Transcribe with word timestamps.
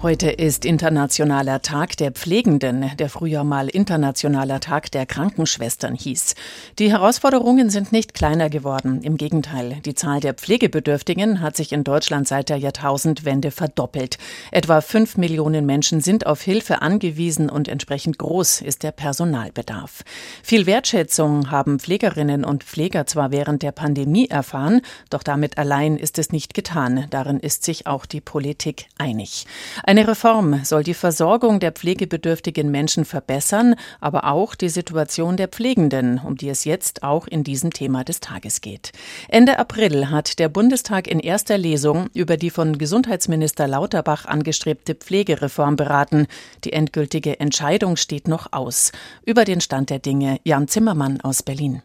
Heute 0.00 0.30
ist 0.30 0.64
Internationaler 0.64 1.60
Tag 1.60 1.96
der 1.96 2.12
Pflegenden, 2.12 2.92
der 3.00 3.10
früher 3.10 3.42
mal 3.42 3.66
Internationaler 3.66 4.60
Tag 4.60 4.92
der 4.92 5.06
Krankenschwestern 5.06 5.96
hieß. 5.96 6.36
Die 6.78 6.92
Herausforderungen 6.92 7.68
sind 7.68 7.90
nicht 7.90 8.14
kleiner 8.14 8.48
geworden. 8.48 9.02
Im 9.02 9.16
Gegenteil, 9.16 9.78
die 9.84 9.96
Zahl 9.96 10.20
der 10.20 10.34
Pflegebedürftigen 10.34 11.40
hat 11.40 11.56
sich 11.56 11.72
in 11.72 11.82
Deutschland 11.82 12.28
seit 12.28 12.48
der 12.48 12.58
Jahrtausendwende 12.58 13.50
verdoppelt. 13.50 14.18
Etwa 14.52 14.82
fünf 14.82 15.16
Millionen 15.16 15.66
Menschen 15.66 16.00
sind 16.00 16.28
auf 16.28 16.42
Hilfe 16.42 16.80
angewiesen 16.80 17.50
und 17.50 17.66
entsprechend 17.66 18.18
groß 18.18 18.60
ist 18.60 18.84
der 18.84 18.92
Personalbedarf. 18.92 20.04
Viel 20.44 20.66
Wertschätzung 20.66 21.50
haben 21.50 21.80
Pflegerinnen 21.80 22.44
und 22.44 22.62
Pfleger 22.62 23.06
zwar 23.06 23.32
während 23.32 23.64
der 23.64 23.72
Pandemie 23.72 24.28
erfahren, 24.28 24.80
doch 25.10 25.24
damit 25.24 25.58
allein 25.58 25.96
ist 25.96 26.20
es 26.20 26.30
nicht 26.30 26.54
getan. 26.54 27.06
Darin 27.10 27.40
ist 27.40 27.64
sich 27.64 27.88
auch 27.88 28.06
die 28.06 28.20
Politik 28.20 28.86
einig. 28.96 29.44
Eine 29.88 30.06
Reform 30.06 30.64
soll 30.64 30.82
die 30.82 30.92
Versorgung 30.92 31.60
der 31.60 31.72
pflegebedürftigen 31.72 32.70
Menschen 32.70 33.06
verbessern, 33.06 33.74
aber 34.02 34.24
auch 34.24 34.54
die 34.54 34.68
Situation 34.68 35.38
der 35.38 35.48
Pflegenden, 35.48 36.20
um 36.22 36.36
die 36.36 36.50
es 36.50 36.66
jetzt 36.66 37.02
auch 37.02 37.26
in 37.26 37.42
diesem 37.42 37.72
Thema 37.72 38.04
des 38.04 38.20
Tages 38.20 38.60
geht. 38.60 38.92
Ende 39.28 39.58
April 39.58 40.10
hat 40.10 40.40
der 40.40 40.50
Bundestag 40.50 41.08
in 41.08 41.20
erster 41.20 41.56
Lesung 41.56 42.10
über 42.12 42.36
die 42.36 42.50
von 42.50 42.76
Gesundheitsminister 42.76 43.66
Lauterbach 43.66 44.26
angestrebte 44.26 44.94
Pflegereform 44.94 45.76
beraten. 45.76 46.26
Die 46.64 46.74
endgültige 46.74 47.40
Entscheidung 47.40 47.96
steht 47.96 48.28
noch 48.28 48.52
aus. 48.52 48.92
Über 49.24 49.46
den 49.46 49.62
Stand 49.62 49.88
der 49.88 50.00
Dinge 50.00 50.38
Jan 50.44 50.68
Zimmermann 50.68 51.22
aus 51.22 51.42
Berlin. 51.42 51.80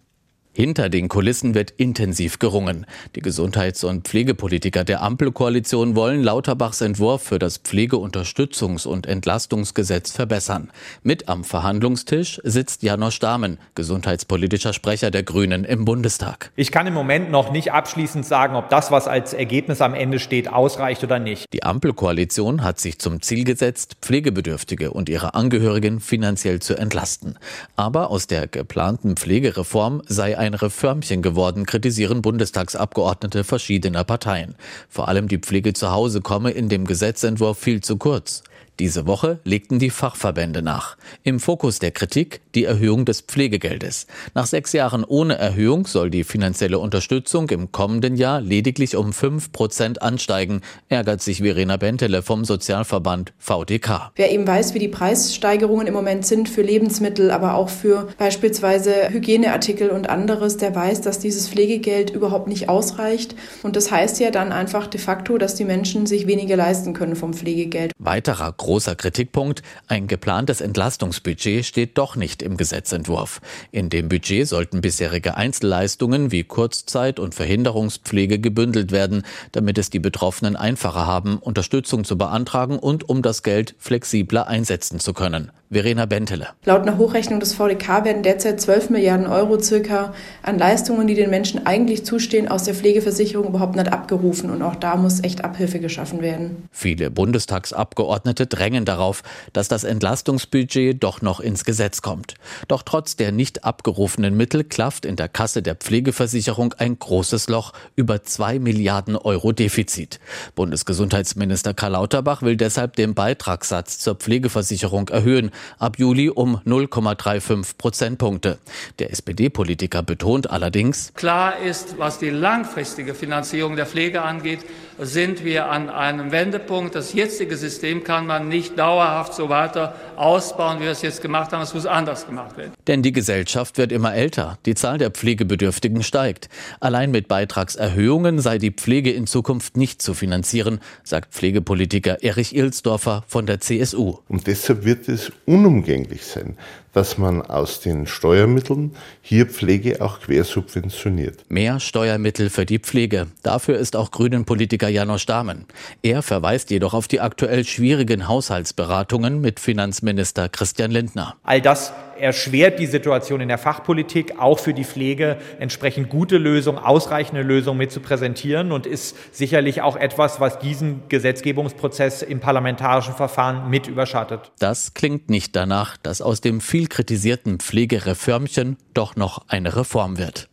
Hinter 0.55 0.89
den 0.89 1.07
Kulissen 1.07 1.55
wird 1.55 1.71
intensiv 1.71 2.37
gerungen. 2.37 2.85
Die 3.15 3.21
Gesundheits- 3.21 3.83
und 3.83 4.07
Pflegepolitiker 4.07 4.83
der 4.83 5.01
Ampelkoalition 5.01 5.95
wollen 5.95 6.21
Lauterbachs 6.21 6.81
Entwurf 6.81 7.23
für 7.23 7.39
das 7.39 7.57
Pflegeunterstützungs- 7.57 8.85
und 8.85 9.07
Entlastungsgesetz 9.07 10.11
verbessern. 10.11 10.69
Mit 11.01 11.27
am 11.27 11.43
Verhandlungstisch 11.43 12.39
sitzt 12.43 12.83
Janosch 12.83 13.17
Dahmen, 13.17 13.57
gesundheitspolitischer 13.73 14.73
Sprecher 14.73 15.09
der 15.09 15.23
Grünen 15.23 15.65
im 15.65 15.85
Bundestag. 15.85 16.51
Ich 16.55 16.71
kann 16.71 16.85
im 16.85 16.93
Moment 16.93 17.31
noch 17.31 17.51
nicht 17.51 17.71
abschließend 17.71 18.23
sagen, 18.23 18.55
ob 18.55 18.69
das, 18.69 18.91
was 18.91 19.07
als 19.07 19.33
Ergebnis 19.33 19.81
am 19.81 19.95
Ende 19.95 20.19
steht, 20.19 20.53
ausreicht 20.53 21.03
oder 21.03 21.17
nicht. 21.17 21.51
Die 21.51 21.63
Ampelkoalition 21.63 22.63
hat 22.63 22.79
sich 22.79 22.99
zum 22.99 23.23
Ziel 23.23 23.43
gesetzt, 23.43 23.97
Pflegebedürftige 24.03 24.91
und 24.91 25.09
ihre 25.09 25.33
Angehörigen 25.33 25.99
finanziell 25.99 26.59
zu 26.59 26.75
entlasten. 26.75 27.39
Aber 27.75 28.11
aus 28.11 28.27
der 28.27 28.47
geplanten 28.47 29.15
Pflegereform 29.15 30.03
sei 30.05 30.42
ein 30.43 30.53
Reformchen 30.53 31.21
geworden, 31.21 31.65
kritisieren 31.65 32.21
Bundestagsabgeordnete 32.21 33.43
verschiedener 33.43 34.03
Parteien. 34.03 34.55
Vor 34.89 35.07
allem 35.07 35.27
die 35.27 35.37
Pflege 35.39 35.73
zu 35.73 35.91
Hause 35.91 36.21
komme 36.21 36.51
in 36.51 36.69
dem 36.69 36.85
Gesetzentwurf 36.85 37.57
viel 37.57 37.81
zu 37.81 37.97
kurz. 37.97 38.43
Diese 38.79 39.05
Woche 39.05 39.39
legten 39.43 39.77
die 39.77 39.91
Fachverbände 39.91 40.63
nach. 40.63 40.97
Im 41.21 41.39
Fokus 41.39 41.77
der 41.77 41.91
Kritik 41.91 42.41
die 42.55 42.63
Erhöhung 42.63 43.05
des 43.05 43.21
Pflegegeldes. 43.21 44.07
Nach 44.33 44.47
sechs 44.47 44.73
Jahren 44.73 45.03
ohne 45.03 45.37
Erhöhung 45.37 45.85
soll 45.85 46.09
die 46.09 46.23
finanzielle 46.23 46.79
Unterstützung 46.79 47.49
im 47.51 47.71
kommenden 47.71 48.15
Jahr 48.15 48.41
lediglich 48.41 48.95
um 48.95 49.13
fünf 49.13 49.51
Prozent 49.51 50.01
ansteigen, 50.01 50.61
ärgert 50.89 51.21
sich 51.21 51.43
Verena 51.43 51.77
Bentele 51.77 52.23
vom 52.23 52.45
Sozialverband 52.45 53.33
VDK. 53.37 54.11
Wer 54.15 54.31
eben 54.31 54.47
weiß, 54.47 54.73
wie 54.73 54.79
die 54.79 54.87
Preissteigerungen 54.87 55.85
im 55.85 55.93
Moment 55.93 56.25
sind 56.25 56.49
für 56.49 56.63
Lebensmittel, 56.63 57.29
aber 57.29 57.53
auch 57.53 57.69
für 57.69 58.07
beispielsweise 58.17 59.09
Hygieneartikel 59.09 59.91
und 59.91 60.09
anderes, 60.09 60.57
der 60.57 60.73
weiß, 60.73 61.01
dass 61.01 61.19
dieses 61.19 61.47
Pflegegeld 61.47 62.09
überhaupt 62.09 62.47
nicht 62.47 62.69
ausreicht. 62.69 63.35
Und 63.61 63.75
das 63.75 63.91
heißt 63.91 64.19
ja 64.19 64.31
dann 64.31 64.51
einfach 64.51 64.87
de 64.87 64.99
facto, 64.99 65.37
dass 65.37 65.53
die 65.53 65.65
Menschen 65.65 66.07
sich 66.07 66.25
weniger 66.25 66.55
leisten 66.55 66.93
können 66.93 67.15
vom 67.15 67.35
Pflegegeld. 67.35 67.91
Weiterer 67.99 68.51
großer 68.63 68.95
Kritikpunkt, 68.95 69.61
ein 69.87 70.07
geplantes 70.07 70.61
Entlastungsbudget 70.61 71.65
steht 71.65 71.97
doch 71.97 72.15
nicht 72.15 72.41
im 72.41 72.55
Gesetzentwurf. 72.55 73.41
In 73.71 73.89
dem 73.89 74.07
Budget 74.07 74.47
sollten 74.47 74.79
bisherige 74.79 75.35
Einzelleistungen 75.35 76.31
wie 76.31 76.45
Kurzzeit- 76.45 77.19
und 77.19 77.35
Verhinderungspflege 77.35 78.39
gebündelt 78.39 78.91
werden, 78.91 79.23
damit 79.51 79.77
es 79.77 79.89
die 79.89 79.99
Betroffenen 79.99 80.55
einfacher 80.55 81.05
haben, 81.05 81.37
Unterstützung 81.39 82.05
zu 82.05 82.17
beantragen 82.17 82.79
und 82.79 83.09
um 83.09 83.21
das 83.21 83.43
Geld 83.43 83.75
flexibler 83.79 84.47
einsetzen 84.47 84.99
zu 84.99 85.13
können. 85.13 85.51
Verena 85.73 86.05
Bentele. 86.05 86.49
Laut 86.65 86.83
einer 86.83 86.97
Hochrechnung 86.97 87.39
des 87.39 87.53
VDK 87.53 88.05
werden 88.05 88.21
derzeit 88.21 88.61
12 88.61 88.91
Milliarden 88.91 89.25
Euro 89.25 89.59
circa 89.59 90.13
an 90.43 90.59
Leistungen, 90.59 91.07
die 91.07 91.15
den 91.15 91.31
Menschen 91.31 91.65
eigentlich 91.65 92.05
zustehen, 92.05 92.47
aus 92.47 92.63
der 92.63 92.75
Pflegeversicherung 92.75 93.47
überhaupt 93.47 93.75
nicht 93.75 93.91
abgerufen. 93.91 94.51
Und 94.51 94.61
auch 94.61 94.75
da 94.75 94.95
muss 94.95 95.23
echt 95.23 95.43
Abhilfe 95.43 95.79
geschaffen 95.79 96.21
werden. 96.21 96.69
Viele 96.71 97.09
Bundestagsabgeordnete 97.09 98.47
drängen 98.53 98.85
darauf, 98.85 99.23
dass 99.51 99.67
das 99.67 99.83
Entlastungsbudget 99.83 101.03
doch 101.03 101.21
noch 101.21 101.39
ins 101.39 101.65
Gesetz 101.65 102.01
kommt. 102.01 102.35
Doch 102.67 102.83
trotz 102.83 103.15
der 103.15 103.31
nicht 103.31 103.63
abgerufenen 103.63 104.37
Mittel 104.37 104.63
klafft 104.63 105.05
in 105.05 105.15
der 105.15 105.27
Kasse 105.27 105.63
der 105.63 105.75
Pflegeversicherung 105.75 106.73
ein 106.77 106.99
großes 106.99 107.49
Loch 107.49 107.73
über 107.95 108.23
2 108.23 108.59
Milliarden 108.59 109.15
Euro 109.15 109.51
Defizit. 109.51 110.19
Bundesgesundheitsminister 110.55 111.73
Karl 111.73 111.93
Lauterbach 111.93 112.43
will 112.43 112.55
deshalb 112.55 112.95
den 112.95 113.15
Beitragssatz 113.15 113.97
zur 113.97 114.15
Pflegeversicherung 114.15 115.09
erhöhen 115.09 115.49
ab 115.79 115.97
Juli 115.97 116.29
um 116.29 116.57
0,35 116.65 117.77
Prozentpunkte. 117.77 118.59
Der 118.99 119.11
SPD-Politiker 119.11 120.03
betont 120.03 120.49
allerdings, 120.49 121.11
klar 121.15 121.57
ist, 121.57 121.97
was 121.97 122.19
die 122.19 122.29
langfristige 122.29 123.15
Finanzierung 123.15 123.75
der 123.75 123.87
Pflege 123.87 124.21
angeht, 124.21 124.59
sind 124.99 125.43
wir 125.43 125.69
an 125.69 125.89
einem 125.89 126.31
Wendepunkt. 126.31 126.95
Das 126.95 127.13
jetzige 127.13 127.57
System 127.57 128.03
kann 128.03 128.27
man 128.27 128.42
nicht 128.47 128.77
dauerhaft 128.77 129.33
so 129.33 129.49
weiter 129.49 129.95
ausbauen, 130.15 130.79
wie 130.79 130.83
wir 130.83 130.91
es 130.91 131.01
jetzt 131.01 131.21
gemacht 131.21 131.51
haben. 131.51 131.61
Es 131.61 131.73
muss 131.73 131.85
anders 131.85 132.25
gemacht 132.25 132.57
werden. 132.57 132.73
Denn 132.87 133.01
die 133.01 133.11
Gesellschaft 133.11 133.77
wird 133.77 133.91
immer 133.91 134.13
älter. 134.13 134.57
Die 134.65 134.75
Zahl 134.75 134.97
der 134.97 135.11
Pflegebedürftigen 135.11 136.03
steigt. 136.03 136.49
Allein 136.79 137.11
mit 137.11 137.27
Beitragserhöhungen 137.27 138.39
sei 138.39 138.57
die 138.57 138.71
Pflege 138.71 139.11
in 139.11 139.27
Zukunft 139.27 139.77
nicht 139.77 140.01
zu 140.01 140.13
finanzieren, 140.13 140.79
sagt 141.03 141.33
Pflegepolitiker 141.33 142.23
Erich 142.23 142.55
Ilsdorfer 142.55 143.23
von 143.27 143.45
der 143.45 143.59
CSU. 143.59 144.17
Und 144.27 144.47
deshalb 144.47 144.85
wird 144.85 145.07
es 145.09 145.31
unumgänglich 145.45 146.25
sein, 146.25 146.57
dass 146.93 147.17
man 147.17 147.41
aus 147.41 147.81
den 147.81 148.07
Steuermitteln 148.07 148.95
hier 149.21 149.47
Pflege 149.47 150.01
auch 150.01 150.21
quersubventioniert. 150.21 151.43
Mehr 151.49 151.79
Steuermittel 151.79 152.49
für 152.49 152.65
die 152.65 152.79
Pflege. 152.79 153.27
Dafür 153.41 153.77
ist 153.77 153.95
auch 153.95 154.11
Grünen-Politiker 154.11 154.87
Janosch 154.87 155.25
Dahmen. 155.25 155.65
Er 156.01 156.21
verweist 156.21 156.69
jedoch 156.69 156.93
auf 156.93 157.07
die 157.07 157.19
aktuell 157.19 157.65
schwierigen 157.65 158.27
Haushaltsberatungen 158.27 159.41
mit 159.41 159.59
Finanzminister 159.59 160.49
Christian 160.49 160.91
Lindner. 160.91 161.35
All 161.43 161.61
das 161.61 161.93
erschwert 162.19 162.79
die 162.79 162.85
Situation 162.85 163.41
in 163.41 163.47
der 163.47 163.57
Fachpolitik, 163.57 164.39
auch 164.39 164.59
für 164.59 164.73
die 164.73 164.83
Pflege 164.83 165.37
entsprechend 165.59 166.09
gute 166.09 166.37
Lösungen, 166.37 166.77
ausreichende 166.77 167.41
Lösungen 167.41 167.77
mit 167.77 167.91
zu 167.91 167.99
präsentieren 167.99 168.71
und 168.71 168.85
ist 168.85 169.15
sicherlich 169.35 169.81
auch 169.81 169.95
etwas, 169.95 170.39
was 170.39 170.59
diesen 170.59 171.03
Gesetzgebungsprozess 171.09 172.21
im 172.21 172.39
parlamentarischen 172.39 173.13
Verfahren 173.13 173.69
mit 173.69 173.87
überschattet. 173.87 174.51
Das 174.59 174.93
klingt 174.93 175.29
nicht 175.29 175.55
danach, 175.55 175.97
dass 175.97 176.21
aus 176.21 176.41
dem 176.41 176.61
viel 176.61 176.82
kritisierten 176.87 177.59
Pflegereformchen 177.59 178.77
doch 178.93 179.15
noch 179.15 179.47
eine 179.47 179.75
Reform 179.75 180.17
wird. 180.17 180.49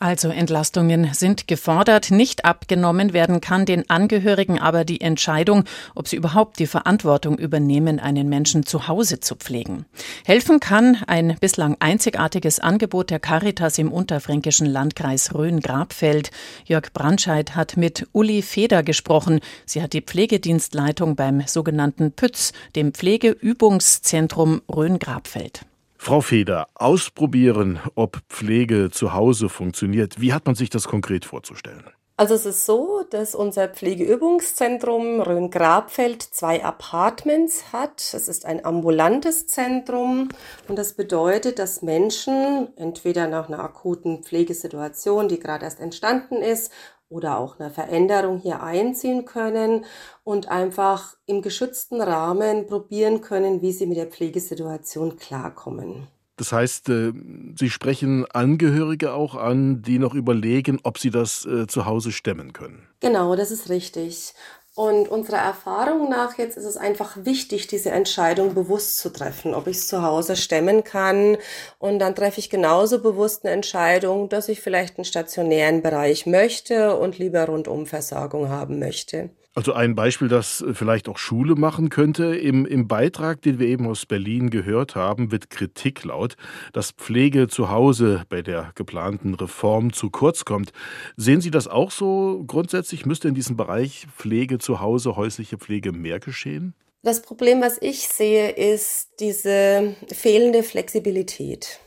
Also 0.00 0.28
Entlastungen 0.28 1.12
sind 1.12 1.48
gefordert. 1.48 2.12
Nicht 2.12 2.44
abgenommen 2.44 3.12
werden 3.12 3.40
kann 3.40 3.66
den 3.66 3.90
Angehörigen 3.90 4.60
aber 4.60 4.84
die 4.84 5.00
Entscheidung, 5.00 5.64
ob 5.96 6.06
sie 6.06 6.16
überhaupt 6.16 6.60
die 6.60 6.68
Verantwortung 6.68 7.36
übernehmen, 7.36 7.98
einen 7.98 8.28
Menschen 8.28 8.64
zu 8.64 8.86
Hause 8.86 9.18
zu 9.18 9.34
pflegen. 9.34 9.86
Helfen 10.24 10.60
kann 10.60 10.98
ein 11.08 11.36
bislang 11.40 11.76
einzigartiges 11.80 12.60
Angebot 12.60 13.10
der 13.10 13.18
Caritas 13.18 13.78
im 13.78 13.90
unterfränkischen 13.90 14.66
Landkreis 14.66 15.34
Rhön-Grabfeld. 15.34 16.30
Jörg 16.64 16.92
Brandscheid 16.92 17.56
hat 17.56 17.76
mit 17.76 18.06
Uli 18.12 18.42
Feder 18.42 18.84
gesprochen. 18.84 19.40
Sie 19.66 19.82
hat 19.82 19.92
die 19.94 20.02
Pflegedienstleitung 20.02 21.16
beim 21.16 21.42
sogenannten 21.46 22.12
PÜTZ, 22.12 22.52
dem 22.76 22.94
Pflegeübungszentrum 22.94 24.62
Rhön-Grabfeld. 24.68 25.67
Frau 25.98 26.20
Feder, 26.20 26.68
ausprobieren, 26.74 27.80
ob 27.94 28.20
Pflege 28.28 28.90
zu 28.90 29.12
Hause 29.12 29.48
funktioniert. 29.48 30.20
Wie 30.20 30.32
hat 30.32 30.46
man 30.46 30.54
sich 30.54 30.70
das 30.70 30.88
konkret 30.88 31.24
vorzustellen? 31.24 31.84
Also 32.16 32.34
es 32.34 32.46
ist 32.46 32.66
so, 32.66 33.04
dass 33.10 33.36
unser 33.36 33.68
Pflegeübungszentrum 33.68 35.20
Rhön-Grabfeld 35.20 36.20
zwei 36.20 36.64
Apartments 36.64 37.72
hat. 37.72 38.00
Es 38.12 38.26
ist 38.26 38.44
ein 38.44 38.64
ambulantes 38.64 39.46
Zentrum 39.46 40.28
und 40.66 40.76
das 40.76 40.94
bedeutet, 40.94 41.60
dass 41.60 41.80
Menschen 41.80 42.76
entweder 42.76 43.28
nach 43.28 43.48
einer 43.48 43.60
akuten 43.60 44.24
Pflegesituation, 44.24 45.28
die 45.28 45.38
gerade 45.38 45.64
erst 45.64 45.78
entstanden 45.78 46.42
ist, 46.42 46.72
oder 47.08 47.38
auch 47.38 47.58
eine 47.58 47.70
Veränderung 47.70 48.38
hier 48.38 48.62
einziehen 48.62 49.24
können 49.24 49.84
und 50.24 50.48
einfach 50.48 51.16
im 51.26 51.42
geschützten 51.42 52.00
Rahmen 52.00 52.66
probieren 52.66 53.20
können, 53.20 53.62
wie 53.62 53.72
sie 53.72 53.86
mit 53.86 53.96
der 53.96 54.06
Pflegesituation 54.06 55.16
klarkommen. 55.16 56.08
Das 56.38 56.52
heißt, 56.52 56.88
äh, 56.88 57.12
Sie 57.56 57.68
sprechen 57.68 58.24
Angehörige 58.26 59.12
auch 59.12 59.34
an, 59.34 59.82
die 59.82 59.98
noch 59.98 60.14
überlegen, 60.14 60.78
ob 60.84 60.98
sie 60.98 61.10
das 61.10 61.44
äh, 61.44 61.66
zu 61.66 61.84
Hause 61.84 62.12
stemmen 62.12 62.52
können. 62.52 62.86
Genau, 63.00 63.34
das 63.34 63.50
ist 63.50 63.68
richtig. 63.68 64.34
Und 64.78 65.08
unserer 65.08 65.38
Erfahrung 65.38 66.08
nach 66.08 66.38
jetzt 66.38 66.56
ist 66.56 66.64
es 66.64 66.76
einfach 66.76 67.16
wichtig, 67.24 67.66
diese 67.66 67.90
Entscheidung 67.90 68.54
bewusst 68.54 68.98
zu 68.98 69.08
treffen, 69.08 69.52
ob 69.52 69.66
ich 69.66 69.78
es 69.78 69.88
zu 69.88 70.04
Hause 70.04 70.36
stemmen 70.36 70.84
kann. 70.84 71.36
Und 71.80 71.98
dann 71.98 72.14
treffe 72.14 72.38
ich 72.38 72.48
genauso 72.48 73.02
bewusst 73.02 73.44
eine 73.44 73.54
Entscheidung, 73.54 74.28
dass 74.28 74.48
ich 74.48 74.60
vielleicht 74.60 74.96
einen 74.96 75.04
stationären 75.04 75.82
Bereich 75.82 76.26
möchte 76.26 76.96
und 76.96 77.18
lieber 77.18 77.46
Rundumversorgung 77.46 78.50
haben 78.50 78.78
möchte. 78.78 79.30
Also 79.58 79.72
ein 79.72 79.96
Beispiel, 79.96 80.28
das 80.28 80.64
vielleicht 80.72 81.08
auch 81.08 81.18
Schule 81.18 81.56
machen 81.56 81.88
könnte. 81.88 82.36
Im, 82.36 82.64
Im 82.64 82.86
Beitrag, 82.86 83.42
den 83.42 83.58
wir 83.58 83.66
eben 83.66 83.88
aus 83.88 84.06
Berlin 84.06 84.50
gehört 84.50 84.94
haben, 84.94 85.32
wird 85.32 85.50
Kritik 85.50 86.04
laut, 86.04 86.36
dass 86.72 86.92
Pflege 86.92 87.48
zu 87.48 87.68
Hause 87.68 88.22
bei 88.28 88.40
der 88.40 88.70
geplanten 88.76 89.34
Reform 89.34 89.92
zu 89.92 90.10
kurz 90.10 90.44
kommt. 90.44 90.70
Sehen 91.16 91.40
Sie 91.40 91.50
das 91.50 91.66
auch 91.66 91.90
so 91.90 92.44
grundsätzlich? 92.46 93.04
Müsste 93.04 93.26
in 93.26 93.34
diesem 93.34 93.56
Bereich 93.56 94.06
Pflege 94.16 94.58
zu 94.58 94.78
Hause, 94.78 95.16
häusliche 95.16 95.58
Pflege 95.58 95.90
mehr 95.90 96.20
geschehen? 96.20 96.74
Das 97.02 97.20
Problem, 97.20 97.60
was 97.60 97.82
ich 97.82 98.06
sehe, 98.06 98.50
ist 98.50 99.08
diese 99.18 99.96
fehlende 100.12 100.62
Flexibilität. 100.62 101.80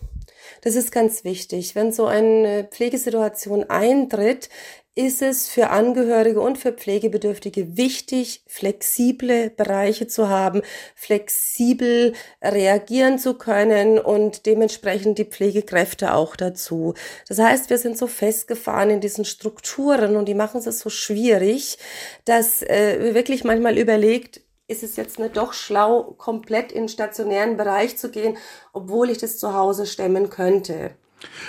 Das 0.62 0.76
ist 0.76 0.92
ganz 0.92 1.24
wichtig. 1.24 1.76
Wenn 1.76 1.92
so 1.92 2.06
eine 2.06 2.66
Pflegesituation 2.66 3.70
eintritt, 3.70 4.50
ist 4.94 5.22
es 5.22 5.48
für 5.48 5.70
Angehörige 5.70 6.42
und 6.42 6.58
für 6.58 6.74
Pflegebedürftige 6.74 7.78
wichtig, 7.78 8.44
flexible 8.46 9.50
Bereiche 9.50 10.08
zu 10.08 10.28
haben, 10.28 10.62
flexibel 10.96 12.14
reagieren 12.44 13.18
zu 13.18 13.36
können 13.36 14.00
und 14.00 14.46
dementsprechend 14.46 15.18
die 15.18 15.26
Pflegekräfte 15.26 16.14
auch 16.14 16.36
dazu. 16.36 16.94
Das 17.30 17.40
heißt, 17.40 17.70
wir 17.70 17.78
sind 17.78 17.98
so 17.98 18.06
festgefahren 18.06 18.90
in 18.90 19.00
diesen 19.00 19.24
Strukturen 19.24 20.18
und 20.18 20.26
die 20.26 20.36
machen 20.36 20.62
es 20.64 20.80
so 20.80 20.90
schwierig, 20.90 21.78
dass 22.26 22.62
äh, 22.62 23.14
wirklich 23.14 23.46
manchmal 23.46 23.78
überlegt, 23.78 24.42
ist 24.72 24.84
es 24.84 24.96
jetzt 24.96 25.20
nicht 25.20 25.38
doch 25.38 25.54
schlau, 25.54 26.16
komplett 26.18 26.72
in 26.72 26.84
den 26.84 26.90
stationären 26.90 27.58
Bereich 27.58 27.98
zu 27.98 28.10
gehen, 28.10 28.38
obwohl 28.74 29.10
ich 29.10 29.18
das 29.18 29.38
zu 29.38 29.54
Hause 29.54 29.86
stemmen 29.86 30.30
könnte. 30.30 30.92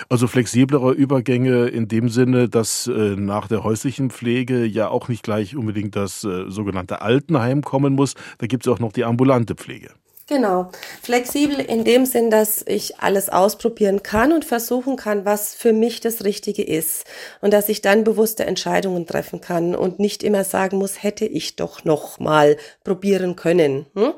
Also 0.09 0.27
flexiblere 0.27 0.91
Übergänge 0.91 1.67
in 1.67 1.87
dem 1.87 2.09
Sinne, 2.09 2.47
dass 2.47 2.87
äh, 2.87 3.15
nach 3.15 3.47
der 3.47 3.63
häuslichen 3.63 4.11
Pflege 4.11 4.65
ja 4.65 4.89
auch 4.89 5.07
nicht 5.07 5.23
gleich 5.23 5.55
unbedingt 5.55 5.95
das 5.95 6.23
äh, 6.23 6.49
sogenannte 6.49 7.01
Altenheim 7.01 7.63
kommen 7.63 7.93
muss. 7.93 8.13
Da 8.37 8.47
gibt 8.47 8.67
es 8.67 8.71
auch 8.71 8.79
noch 8.79 8.91
die 8.91 9.03
ambulante 9.03 9.55
Pflege. 9.55 9.89
Genau. 10.27 10.71
Flexibel 11.01 11.59
in 11.59 11.83
dem 11.83 12.05
Sinn, 12.05 12.29
dass 12.29 12.63
ich 12.65 12.99
alles 12.99 13.29
ausprobieren 13.29 14.03
kann 14.03 14.31
und 14.31 14.45
versuchen 14.45 14.95
kann, 14.95 15.25
was 15.25 15.53
für 15.53 15.73
mich 15.73 15.99
das 15.99 16.23
Richtige 16.23 16.63
ist. 16.63 17.05
Und 17.41 17.53
dass 17.53 17.67
ich 17.67 17.81
dann 17.81 18.05
bewusste 18.05 18.45
Entscheidungen 18.45 19.05
treffen 19.05 19.41
kann 19.41 19.75
und 19.75 19.99
nicht 19.99 20.23
immer 20.23 20.45
sagen 20.45 20.77
muss, 20.77 21.03
hätte 21.03 21.25
ich 21.25 21.57
doch 21.57 21.83
noch 21.83 22.19
mal 22.19 22.57
probieren 22.83 23.35
können. 23.35 23.85
Hm? 23.95 24.13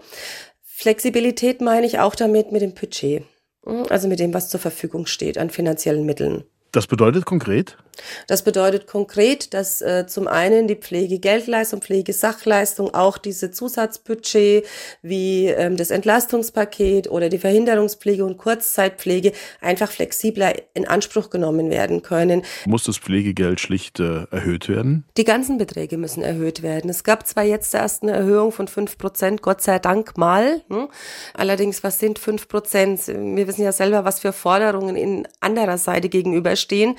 Flexibilität 0.62 1.62
meine 1.62 1.88
ich 1.88 2.00
auch 2.00 2.13
damit 2.13 2.52
mit 2.52 2.62
dem 2.62 2.74
Budget. 2.74 3.24
Hm? 3.66 3.86
Also 3.90 4.07
mit 4.07 4.19
dem, 4.19 4.34
was 4.34 4.50
zur 4.50 4.60
Verfügung 4.60 5.07
steht 5.07 5.40
an 5.40 5.50
finanziellen 5.50 6.06
Mitteln. 6.06 6.44
Das 6.72 6.88
bedeutet 6.88 7.25
konkret? 7.25 7.78
Das 8.27 8.44
bedeutet 8.44 8.88
konkret, 8.88 9.53
dass 9.53 9.81
äh, 9.81 10.06
zum 10.07 10.27
einen 10.27 10.68
die 10.68 10.75
Pflegegeldleistung, 10.75 11.81
Pflegesachleistung, 11.81 12.94
auch 12.94 13.18
diese 13.18 13.51
Zusatzbudget 13.51 14.65
wie 15.01 15.47
ähm, 15.47 15.77
das 15.77 15.92
Entlastungspaket 15.92 17.09
oder 17.09 17.30
die 17.30 17.38
Verhinderungspflege 17.38 18.25
und 18.25 18.38
Kurzzeitpflege 18.38 19.31
einfach 19.62 19.92
flexibler 19.92 20.53
in 20.74 20.88
Anspruch 20.88 21.30
genommen 21.30 21.69
werden 21.69 22.01
können. 22.01 22.44
Muss 22.65 22.83
das 22.83 22.97
Pflegegeld 22.97 23.59
schlicht 23.59 24.00
äh, 24.00 24.25
erhöht 24.31 24.69
werden? 24.69 25.06
Die 25.18 25.24
ganzen 25.24 25.57
Beträge 25.57 25.97
müssen 25.97 26.24
erhöht 26.24 26.62
werden. 26.62 26.89
Es 26.89 27.03
gab 27.03 27.27
zwar 27.27 27.44
jetzt 27.44 27.74
erst 27.74 28.03
eine 28.03 28.13
Erhöhung 28.13 28.51
von 28.51 28.68
fünf 28.68 28.97
Prozent, 28.97 29.42
Gott 29.42 29.62
sei 29.62 29.80
Dank 29.80 30.18
mal. 30.18 30.62
Hm? 30.69 30.88
Allerdings, 31.33 31.83
was 31.83 32.00
sind 32.00 32.19
fünf 32.19 32.47
Prozent? 32.47 33.07
Wir 33.07 33.47
wissen 33.47 33.63
ja 33.63 33.71
selber, 33.71 34.06
was 34.06 34.19
für 34.19 34.33
Forderungen 34.33 34.95
in 34.95 35.27
anderer 35.39 35.77
Seite 35.77 36.09
gegenüberstehen 36.09 36.95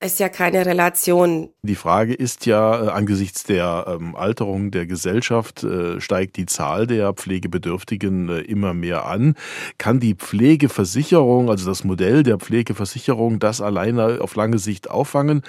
ist 0.00 0.20
ja 0.20 0.28
keine 0.28 0.64
Relation. 0.64 1.50
Die 1.62 1.74
Frage 1.74 2.14
ist 2.14 2.46
ja, 2.46 2.84
äh, 2.84 2.88
angesichts 2.90 3.42
der 3.42 3.84
ähm, 3.88 4.14
Alterung 4.14 4.70
der 4.70 4.86
Gesellschaft 4.86 5.64
äh, 5.64 6.00
steigt 6.00 6.36
die 6.36 6.46
Zahl 6.46 6.86
der 6.86 7.12
Pflegebedürftigen 7.12 8.28
äh, 8.28 8.38
immer 8.42 8.74
mehr 8.74 9.06
an. 9.06 9.34
Kann 9.76 9.98
die 9.98 10.14
Pflegeversicherung, 10.14 11.50
also 11.50 11.68
das 11.68 11.82
Modell 11.82 12.22
der 12.22 12.38
Pflegeversicherung, 12.38 13.40
das 13.40 13.60
alleine 13.60 14.20
auf 14.20 14.36
lange 14.36 14.58
Sicht 14.58 14.88
auffangen? 14.88 15.42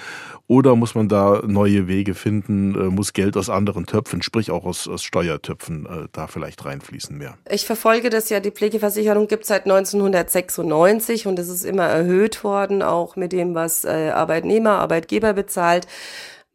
Oder 0.48 0.76
muss 0.76 0.96
man 0.96 1.10
da 1.10 1.44
neue 1.46 1.88
Wege 1.88 2.16
finden, 2.16 2.74
äh, 2.74 2.90
muss 2.90 3.14
Geld 3.14 3.38
aus 3.38 3.52
anderen 3.52 3.86
Töpfen, 3.86 4.24
sprich 4.24 4.50
auch 4.50 4.66
aus, 4.66 4.88
aus 4.88 5.04
Steuertöpfen, 5.04 5.86
äh, 5.86 6.08
da 6.12 6.26
vielleicht 6.26 6.66
reinfließen 6.66 7.16
mehr? 7.16 7.38
Ich 7.52 7.68
verfolge 7.68 8.10
das 8.10 8.30
ja, 8.30 8.40
die 8.40 8.50
Pflegeversicherung 8.50 9.28
gibt 9.28 9.44
es 9.44 9.50
seit 9.50 9.66
1996 9.66 11.28
und 11.28 11.38
es 11.38 11.50
ist 11.50 11.66
immer 11.66 11.86
erhöht 11.86 12.44
worden, 12.44 12.82
auch 12.82 13.16
mit 13.16 13.32
dem, 13.32 13.54
was 13.54 13.86
Arbeit 13.86 14.39
Arbeitnehmer, 14.40 14.80
Arbeitgeber 14.80 15.34
bezahlt. 15.34 15.86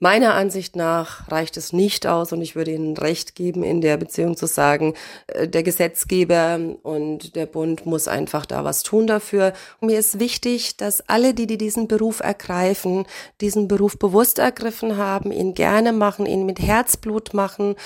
Meiner 0.01 0.35
Ansicht 0.35 0.75
nach 0.75 1.31
reicht 1.31 1.57
es 1.57 1.73
nicht 1.73 2.09
aus 2.09 2.33
und 2.33 2.43
ich 2.43 2.57
würde 2.57 2.73
Ihnen 2.73 2.97
recht 2.97 3.37
geben, 3.37 3.63
in 3.63 3.81
der 3.81 3.97
Beziehung 3.97 4.37
zu 4.37 4.47
sagen, 4.47 4.95
äh, 5.29 5.47
der 5.47 5.63
Gesetzgeber 5.63 6.59
und 6.83 7.37
der 7.37 7.47
Bund 7.47 7.87
muss 7.87 8.09
einfach 8.09 8.45
da 8.45 8.65
was 8.65 8.83
tun 8.83 9.07
dafür. 9.07 9.53
Und 9.81 9.87
mir 9.87 9.99
ist 10.01 10.19
wichtig, 10.19 10.77
dass 10.77 11.09
alle, 11.09 11.33
die, 11.33 11.47
die 11.47 11.59
diesen 11.59 11.87
Beruf 11.87 12.19
ergreifen, 12.19 13.07
diesen 13.41 13.69
Beruf 13.69 13.97
bewusst 13.97 14.41
ergriffen 14.41 14.97
haben, 14.97 15.31
ihn 15.31 15.55
gerne 15.55 15.93
machen, 15.93 16.27
ihn 16.27 16.45
mit 16.45 16.59
Herzblut 16.59 17.33
machen. 17.33 17.77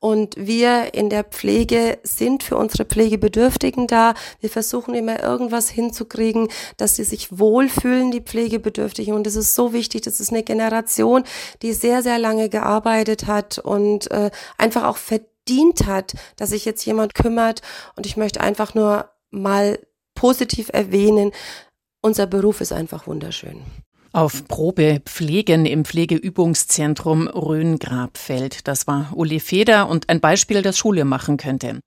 Und 0.00 0.36
wir 0.38 0.94
in 0.94 1.10
der 1.10 1.22
Pflege 1.22 1.98
sind 2.02 2.42
für 2.42 2.56
unsere 2.56 2.86
Pflegebedürftigen 2.86 3.86
da. 3.86 4.14
Wir 4.40 4.48
versuchen 4.48 4.94
immer 4.94 5.22
irgendwas 5.22 5.68
hinzukriegen, 5.68 6.48
dass 6.78 6.96
sie 6.96 7.04
sich 7.04 7.38
wohlfühlen, 7.38 8.10
die 8.10 8.22
Pflegebedürftigen. 8.22 9.12
Und 9.12 9.26
es 9.26 9.36
ist 9.36 9.54
so 9.54 9.74
wichtig, 9.74 10.00
das 10.00 10.18
ist 10.18 10.32
eine 10.32 10.42
Generation, 10.42 11.24
die 11.62 11.72
sehr, 11.72 12.02
sehr 12.02 12.18
lange 12.18 12.48
gearbeitet 12.48 13.26
hat 13.26 13.58
und 13.58 14.10
äh, 14.10 14.30
einfach 14.56 14.84
auch 14.84 14.96
verdient 14.96 15.86
hat, 15.86 16.14
dass 16.36 16.50
sich 16.50 16.64
jetzt 16.64 16.84
jemand 16.84 17.14
kümmert. 17.14 17.62
Und 17.96 18.06
ich 18.06 18.16
möchte 18.16 18.40
einfach 18.40 18.74
nur 18.74 19.10
mal 19.30 19.78
positiv 20.14 20.70
erwähnen, 20.72 21.32
unser 22.00 22.26
Beruf 22.26 22.60
ist 22.60 22.72
einfach 22.72 23.06
wunderschön. 23.06 23.62
Auf 24.12 24.48
Probe 24.48 25.02
Pflegen 25.04 25.66
im 25.66 25.84
Pflegeübungszentrum 25.84 27.28
Rhön-Grabfeld. 27.28 28.66
Das 28.66 28.86
war 28.86 29.12
Uli 29.14 29.38
Feder 29.38 29.88
und 29.88 30.08
ein 30.08 30.20
Beispiel, 30.20 30.62
das 30.62 30.78
Schule 30.78 31.04
machen 31.04 31.36
könnte. 31.36 31.80